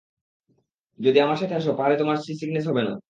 যদি 0.99 1.17
আমার 1.19 1.37
সাথে 1.37 1.55
আসো, 1.55 1.71
পাহাড়ে 1.73 1.95
তোমার 1.97 2.17
সি-সিকনেস 2.17 2.65
হবে 2.67 2.81
না। 2.83 2.93